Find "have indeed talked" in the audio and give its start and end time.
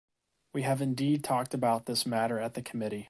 0.63-1.53